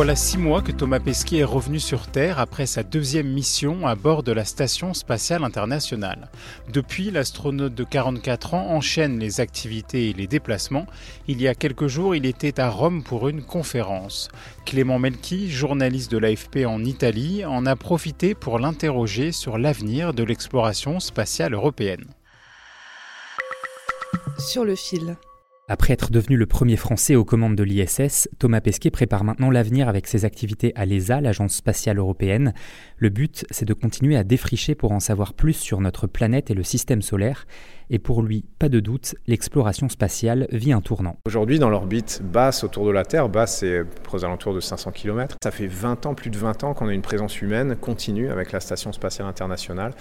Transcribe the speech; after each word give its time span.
Voilà 0.00 0.16
six 0.16 0.38
mois 0.38 0.62
que 0.62 0.72
Thomas 0.72 0.98
Pesquet 0.98 1.40
est 1.40 1.44
revenu 1.44 1.78
sur 1.78 2.06
Terre 2.06 2.38
après 2.38 2.64
sa 2.64 2.82
deuxième 2.82 3.28
mission 3.28 3.86
à 3.86 3.96
bord 3.96 4.22
de 4.22 4.32
la 4.32 4.46
Station 4.46 4.94
spatiale 4.94 5.44
internationale. 5.44 6.30
Depuis, 6.72 7.10
l'astronaute 7.10 7.74
de 7.74 7.84
44 7.84 8.54
ans 8.54 8.70
enchaîne 8.70 9.18
les 9.18 9.42
activités 9.42 10.08
et 10.08 10.14
les 10.14 10.26
déplacements. 10.26 10.86
Il 11.28 11.42
y 11.42 11.48
a 11.48 11.54
quelques 11.54 11.86
jours, 11.86 12.16
il 12.16 12.24
était 12.24 12.60
à 12.60 12.70
Rome 12.70 13.02
pour 13.02 13.28
une 13.28 13.42
conférence. 13.42 14.30
Clément 14.64 14.98
Melchi, 14.98 15.50
journaliste 15.50 16.10
de 16.10 16.16
l'AFP 16.16 16.64
en 16.66 16.82
Italie, 16.82 17.44
en 17.44 17.66
a 17.66 17.76
profité 17.76 18.34
pour 18.34 18.58
l'interroger 18.58 19.32
sur 19.32 19.58
l'avenir 19.58 20.14
de 20.14 20.22
l'exploration 20.22 20.98
spatiale 20.98 21.52
européenne. 21.52 22.06
Sur 24.38 24.64
le 24.64 24.76
fil. 24.76 25.18
Après 25.72 25.92
être 25.92 26.10
devenu 26.10 26.36
le 26.36 26.46
premier 26.46 26.74
Français 26.74 27.14
aux 27.14 27.24
commandes 27.24 27.54
de 27.54 27.62
l'ISS, 27.62 28.28
Thomas 28.40 28.60
Pesquet 28.60 28.90
prépare 28.90 29.22
maintenant 29.22 29.50
l'avenir 29.50 29.88
avec 29.88 30.08
ses 30.08 30.24
activités 30.24 30.72
à 30.74 30.84
l'ESA, 30.84 31.20
l'Agence 31.20 31.54
spatiale 31.54 31.98
européenne. 31.98 32.54
Le 32.96 33.08
but, 33.08 33.46
c'est 33.52 33.66
de 33.66 33.72
continuer 33.72 34.16
à 34.16 34.24
défricher 34.24 34.74
pour 34.74 34.90
en 34.90 34.98
savoir 34.98 35.32
plus 35.32 35.52
sur 35.52 35.80
notre 35.80 36.08
planète 36.08 36.50
et 36.50 36.54
le 36.54 36.64
système 36.64 37.02
solaire. 37.02 37.46
Et 37.92 37.98
pour 37.98 38.22
lui, 38.22 38.44
pas 38.60 38.68
de 38.68 38.78
doute, 38.78 39.16
l'exploration 39.26 39.88
spatiale 39.88 40.46
vit 40.52 40.72
un 40.72 40.80
tournant. 40.80 41.16
Aujourd'hui, 41.26 41.58
dans 41.58 41.68
l'orbite 41.68 42.22
basse 42.22 42.62
autour 42.62 42.86
de 42.86 42.92
la 42.92 43.04
Terre, 43.04 43.28
basse 43.28 43.58
c'est 43.58 43.82
aux 44.12 44.24
alentours 44.24 44.54
de 44.54 44.60
500 44.60 44.92
km, 44.92 45.36
ça 45.42 45.50
fait 45.50 45.66
20 45.66 46.06
ans, 46.06 46.14
plus 46.14 46.30
de 46.30 46.38
20 46.38 46.62
ans 46.62 46.72
qu'on 46.72 46.88
a 46.88 46.94
une 46.94 47.02
présence 47.02 47.42
humaine 47.42 47.74
continue 47.74 48.30
avec 48.30 48.52
la 48.52 48.60
Station 48.60 48.92
spatiale 48.92 49.26
internationale. 49.26 49.92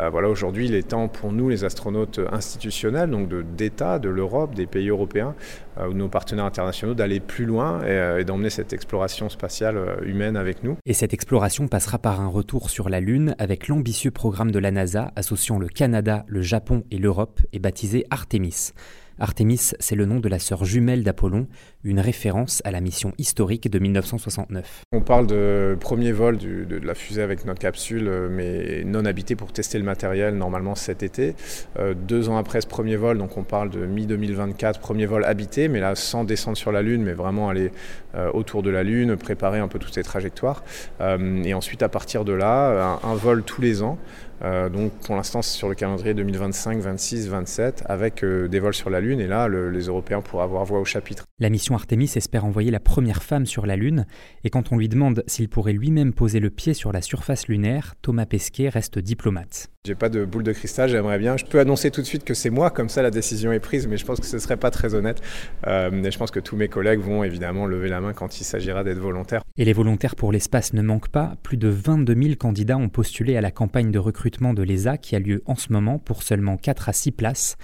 Euh, 0.00 0.10
voilà, 0.10 0.28
aujourd'hui, 0.28 0.66
il 0.66 0.74
est 0.74 0.88
temps 0.88 1.06
pour 1.06 1.32
nous, 1.32 1.48
les 1.48 1.64
astronautes 1.64 2.20
institutionnels, 2.32 3.10
donc 3.10 3.28
d'États, 3.54 4.00
de, 4.00 4.08
l'Europe, 4.08 4.56
des 4.56 4.66
pays 4.66 4.88
européens, 4.88 5.15
euh, 5.20 5.88
ou 5.88 5.92
nos 5.92 6.08
partenaires 6.08 6.44
internationaux, 6.44 6.94
d'aller 6.94 7.20
plus 7.20 7.44
loin 7.44 7.82
et, 7.82 7.90
euh, 7.90 8.20
et 8.20 8.24
d'emmener 8.24 8.50
cette 8.50 8.72
exploration 8.72 9.28
spatiale 9.28 9.76
euh, 9.76 9.96
humaine 10.04 10.36
avec 10.36 10.62
nous. 10.62 10.76
Et 10.86 10.94
cette 10.94 11.14
exploration 11.14 11.68
passera 11.68 11.98
par 11.98 12.20
un 12.20 12.28
retour 12.28 12.70
sur 12.70 12.88
la 12.88 13.00
Lune 13.00 13.34
avec 13.38 13.68
l'ambitieux 13.68 14.10
programme 14.10 14.50
de 14.50 14.58
la 14.58 14.70
NASA 14.70 15.12
associant 15.16 15.58
le 15.58 15.68
Canada, 15.68 16.24
le 16.28 16.42
Japon 16.42 16.84
et 16.90 16.98
l'Europe 16.98 17.40
et 17.52 17.58
baptisé 17.58 18.04
Artemis. 18.10 18.72
Artemis, 19.18 19.72
c'est 19.80 19.94
le 19.94 20.04
nom 20.04 20.20
de 20.20 20.28
la 20.28 20.38
sœur 20.38 20.66
jumelle 20.66 21.02
d'Apollon, 21.02 21.46
une 21.84 22.00
référence 22.00 22.60
à 22.66 22.70
la 22.70 22.82
mission 22.82 23.12
historique 23.16 23.70
de 23.70 23.78
1969. 23.78 24.82
On 24.92 25.00
parle 25.00 25.26
de 25.26 25.74
premier 25.80 26.12
vol 26.12 26.36
de, 26.36 26.78
la 26.82 26.94
fusée 26.94 27.22
avec 27.22 27.46
notre 27.46 27.60
capsule, 27.60 28.08
euh, 28.08 28.28
mais 28.30 28.84
non 28.84 29.06
habité 29.06 29.34
pour 29.34 29.52
tester 29.52 29.78
le 29.78 29.84
matériel 29.84 30.36
normalement 30.36 30.74
cet 30.74 31.02
été. 31.02 31.34
Euh, 31.78 31.94
deux 31.94 32.28
ans 32.28 32.36
après 32.36 32.60
ce 32.60 32.66
premier 32.66 32.96
vol, 32.96 33.16
donc 33.16 33.38
on 33.38 33.42
parle 33.42 33.70
de 33.70 33.86
mi-2024, 33.86 34.80
premier 34.80 35.06
vol 35.06 35.24
habité, 35.24 35.68
mais 35.68 35.80
là 35.80 35.94
sans 35.94 36.24
descendre 36.24 36.58
sur 36.58 36.70
la 36.70 36.82
Lune, 36.82 37.02
mais 37.02 37.14
vraiment 37.14 37.48
aller 37.48 37.72
euh, 38.14 38.30
autour 38.32 38.62
de 38.62 38.68
la 38.68 38.82
Lune, 38.82 39.16
préparer 39.16 39.60
un 39.60 39.68
peu 39.68 39.78
toutes 39.78 39.94
ces 39.94 40.02
trajectoires. 40.02 40.62
Et 41.00 41.54
ensuite, 41.54 41.82
à 41.82 41.88
partir 41.88 42.24
de 42.24 42.32
là, 42.32 42.98
un 43.02 43.14
vol 43.14 43.42
tous 43.42 43.60
les 43.60 43.82
ans. 43.82 43.98
Euh, 44.42 44.68
donc 44.68 44.92
pour 45.06 45.16
l'instant 45.16 45.40
c'est 45.42 45.56
sur 45.56 45.68
le 45.68 45.74
calendrier 45.74 46.12
2025, 46.14 46.78
26, 46.78 47.28
27 47.28 47.84
avec 47.86 48.22
euh, 48.22 48.48
des 48.48 48.60
vols 48.60 48.74
sur 48.74 48.90
la 48.90 49.00
Lune 49.00 49.18
et 49.20 49.26
là 49.26 49.48
le- 49.48 49.70
les 49.70 49.84
Européens 49.86 50.20
pourraient 50.20 50.44
avoir 50.44 50.64
voix 50.64 50.78
au 50.80 50.84
chapitre. 50.84 51.24
La 51.38 51.48
mission 51.50 51.74
Artemis 51.74 52.12
espère 52.16 52.44
envoyer 52.44 52.70
la 52.70 52.80
première 52.80 53.22
femme 53.22 53.46
sur 53.46 53.66
la 53.66 53.76
Lune, 53.76 54.06
et 54.44 54.50
quand 54.50 54.72
on 54.72 54.78
lui 54.78 54.88
demande 54.88 55.22
s'il 55.26 55.48
pourrait 55.48 55.72
lui-même 55.74 56.12
poser 56.14 56.40
le 56.40 56.48
pied 56.50 56.72
sur 56.74 56.92
la 56.92 57.02
surface 57.02 57.48
lunaire, 57.48 57.94
Thomas 58.02 58.24
Pesquet 58.26 58.68
reste 58.70 58.98
diplomate. 58.98 59.68
J'ai 59.86 59.94
pas 59.94 60.08
de 60.08 60.24
boule 60.24 60.42
de 60.42 60.52
cristal, 60.52 60.88
j'aimerais 60.88 61.18
bien. 61.18 61.36
Je 61.36 61.44
peux 61.44 61.60
annoncer 61.60 61.90
tout 61.92 62.00
de 62.00 62.06
suite 62.06 62.24
que 62.24 62.34
c'est 62.34 62.50
moi, 62.50 62.70
comme 62.70 62.88
ça 62.88 63.02
la 63.02 63.10
décision 63.12 63.52
est 63.52 63.60
prise, 63.60 63.86
mais 63.86 63.96
je 63.98 64.04
pense 64.04 64.18
que 64.18 64.26
ce 64.26 64.38
serait 64.38 64.56
pas 64.56 64.70
très 64.72 64.94
honnête. 64.94 65.20
Euh, 65.68 66.02
et 66.02 66.10
je 66.10 66.18
pense 66.18 66.32
que 66.32 66.40
tous 66.40 66.56
mes 66.56 66.66
collègues 66.68 66.98
vont 67.00 67.22
évidemment 67.22 67.66
lever 67.66 67.88
la 67.88 68.00
main 68.00 68.12
quand 68.12 68.40
il 68.40 68.44
s'agira 68.44 68.82
d'être 68.82 68.98
volontaire. 68.98 69.42
Et 69.56 69.64
les 69.64 69.72
volontaires 69.72 70.16
pour 70.16 70.32
l'espace 70.32 70.72
ne 70.72 70.82
manquent 70.82 71.10
pas. 71.10 71.36
Plus 71.44 71.56
de 71.56 71.68
22 71.68 72.14
000 72.20 72.34
candidats 72.36 72.78
ont 72.78 72.88
postulé 72.88 73.36
à 73.36 73.40
la 73.40 73.52
campagne 73.52 73.92
de 73.92 73.98
recrutement 74.00 74.25
de 74.54 74.62
l'ESA 74.62 74.98
qui 74.98 75.16
a 75.16 75.18
lieu 75.18 75.42
en 75.46 75.54
ce 75.54 75.72
moment 75.72 75.98
pour 75.98 76.22
seulement 76.22 76.56
4 76.56 76.88
à 76.88 76.92
6 76.92 77.12
places. 77.12 77.56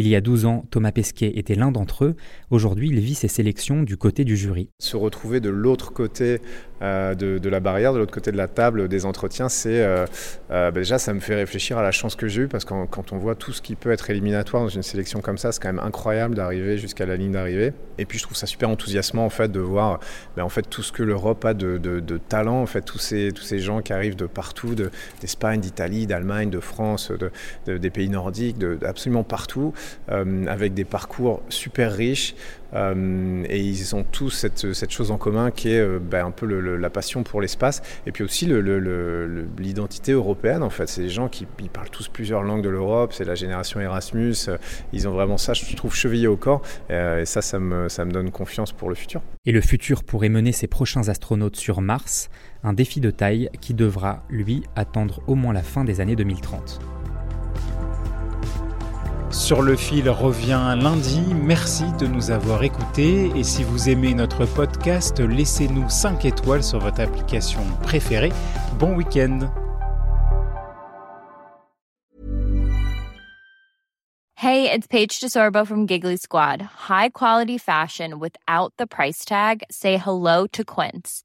Il 0.00 0.08
y 0.08 0.16
a 0.16 0.22
12 0.22 0.46
ans, 0.46 0.64
Thomas 0.70 0.92
Pesquet 0.92 1.30
était 1.34 1.54
l'un 1.54 1.72
d'entre 1.72 2.06
eux. 2.06 2.16
Aujourd'hui, 2.48 2.88
il 2.88 3.00
vit 3.00 3.14
ses 3.14 3.28
sélections 3.28 3.82
du 3.82 3.98
côté 3.98 4.24
du 4.24 4.34
jury. 4.34 4.70
Se 4.78 4.96
retrouver 4.96 5.40
de 5.40 5.50
l'autre 5.50 5.92
côté 5.92 6.40
euh, 6.82 7.14
de, 7.14 7.48
la 7.50 7.60
barrière, 7.60 7.92
de 7.92 7.98
l'autre 7.98 8.12
côté 8.12 8.32
de 8.32 8.38
la 8.38 8.48
table 8.48 8.88
des 8.88 9.04
entretiens, 9.04 9.50
c'est 9.50 9.82
euh, 9.82 10.06
euh, 10.50 10.70
bah 10.70 10.80
déjà 10.80 10.98
ça 10.98 11.12
me 11.12 11.20
fait 11.20 11.34
réfléchir 11.34 11.76
à 11.76 11.82
la 11.82 11.90
chance 11.90 12.14
que 12.16 12.26
j'ai 12.26 12.42
eue 12.42 12.48
parce 12.48 12.64
que 12.64 12.86
quand, 12.86 13.12
on 13.12 13.18
voit 13.18 13.34
tout 13.34 13.52
ce 13.52 13.60
qui 13.60 13.76
peut 13.76 13.90
être 13.90 14.08
éliminatoire 14.08 14.62
dans 14.62 14.70
une 14.70 14.82
sélection 14.82 15.20
comme 15.20 15.36
ça, 15.36 15.52
c'est 15.52 15.60
quand 15.60 15.68
même 15.68 15.84
incroyable 15.84 16.34
d'arriver 16.34 16.78
jusqu'à 16.78 17.04
la 17.04 17.16
ligne 17.16 17.32
d'arrivée. 17.32 17.74
Et 17.98 18.06
puis 18.06 18.18
je 18.18 18.22
trouve 18.22 18.36
ça 18.36 18.46
super 18.46 18.70
enthousiasmant 18.70 19.26
en 19.26 19.30
fait 19.30 19.52
de 19.52 19.60
voir 19.60 20.00
bah, 20.34 20.44
en 20.44 20.48
fait 20.48 20.62
tout 20.70 20.82
ce 20.82 20.90
que 20.90 21.02
l'Europe 21.02 21.44
a 21.44 21.52
de, 21.52 22.00
talent, 22.30 22.62
en 22.62 22.66
fait 22.66 22.80
tous 22.80 22.98
ces 22.98 23.30
tous 23.32 23.42
ces 23.42 23.58
gens 23.58 23.82
qui 23.82 23.92
arrivent 23.92 24.16
de 24.16 24.26
partout, 24.26 24.74
de- 24.74 24.90
d'Espagne, 25.20 25.60
d'Italie, 25.60 26.06
d'Allemagne, 26.06 26.48
de 26.48 26.60
France, 26.60 27.10
de, 27.10 27.30
de- 27.66 27.76
des 27.76 27.90
pays 27.90 28.08
nordiques, 28.08 28.56
absolument 28.86 29.24
partout, 29.24 29.74
avec 30.08 30.74
des 30.74 30.84
parcours 30.84 31.42
super 31.48 31.92
riches. 31.92 32.34
Euh, 32.74 33.44
et 33.48 33.60
ils 33.60 33.94
ont 33.94 34.04
tous 34.04 34.30
cette, 34.30 34.90
chose 34.90 35.10
en 35.10 35.18
commun 35.18 35.50
qui 35.50 35.70
est 35.70 35.80
euh, 35.80 35.98
bah, 35.98 36.24
un 36.24 36.30
peu 36.30 36.46
la 36.46 36.90
passion 36.90 37.22
pour 37.22 37.40
l'espace 37.40 37.82
et 38.06 38.12
puis 38.12 38.24
aussi 38.24 38.46
l'identité 39.58 40.12
européenne 40.12 40.62
en 40.62 40.70
fait. 40.70 40.88
C'est 40.88 41.02
des 41.02 41.08
gens 41.08 41.28
qui 41.28 41.46
parlent 41.72 41.90
tous 41.90 42.08
plusieurs 42.08 42.42
langues 42.42 42.62
de 42.62 42.68
l'Europe, 42.68 43.12
c'est 43.12 43.24
la 43.24 43.34
génération 43.34 43.80
Erasmus, 43.80 44.34
euh, 44.48 44.56
ils 44.92 45.08
ont 45.08 45.12
vraiment 45.12 45.36
ça, 45.36 45.52
je 45.52 45.76
trouve, 45.76 45.94
chevillé 45.94 46.26
au 46.26 46.36
corps 46.36 46.62
euh, 46.90 47.22
et 47.22 47.26
ça, 47.26 47.42
ça 47.42 47.58
ça 47.88 48.04
me 48.04 48.12
donne 48.12 48.30
confiance 48.30 48.72
pour 48.72 48.88
le 48.88 48.94
futur. 48.94 49.20
Et 49.44 49.52
le 49.52 49.60
futur 49.60 50.04
pourrait 50.04 50.28
mener 50.28 50.52
ses 50.52 50.66
prochains 50.66 51.08
astronautes 51.08 51.56
sur 51.56 51.80
Mars, 51.80 52.30
un 52.62 52.72
défi 52.72 53.00
de 53.00 53.10
taille 53.10 53.50
qui 53.60 53.74
devra, 53.74 54.22
lui, 54.30 54.62
attendre 54.76 55.20
au 55.26 55.34
moins 55.34 55.52
la 55.52 55.62
fin 55.62 55.84
des 55.84 56.00
années 56.00 56.16
2030. 56.16 56.99
Sur 59.50 59.62
le 59.62 59.74
fil 59.74 60.08
revient 60.08 60.76
lundi. 60.80 61.20
Merci 61.34 61.82
de 61.98 62.06
nous 62.06 62.30
avoir 62.30 62.62
écoutés. 62.62 63.32
Et 63.34 63.42
si 63.42 63.64
vous 63.64 63.88
aimez 63.88 64.14
notre 64.14 64.46
podcast, 64.46 65.18
laissez-nous 65.18 65.88
5 65.88 66.24
étoiles 66.24 66.62
sur 66.62 66.78
votre 66.78 67.00
application 67.00 67.60
préférée. 67.82 68.30
Bon 68.78 68.94
week-end. 68.94 69.50
Hey, 74.36 74.70
it's 74.70 74.86
Paige 74.86 75.18
DeSorbo 75.18 75.66
from 75.66 75.88
Giggly 75.88 76.16
Squad. 76.16 76.62
High 76.88 77.08
quality 77.08 77.58
fashion 77.58 78.20
without 78.20 78.72
the 78.78 78.86
price 78.86 79.24
tag. 79.24 79.64
Say 79.68 79.96
hello 79.96 80.46
to 80.52 80.62
Quince. 80.62 81.24